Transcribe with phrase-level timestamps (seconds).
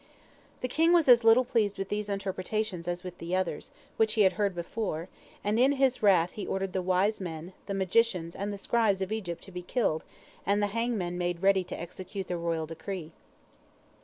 [0.61, 4.21] The king was as little pleased with these interpretations as with the others, which he
[4.23, 5.09] had heard before,
[5.43, 9.11] and in his wrath he ordered the wise men, the magicians and the scribes of
[9.11, 10.03] Egypt, to be killed,
[10.43, 13.11] and the hangmen made ready to execute the royal decree.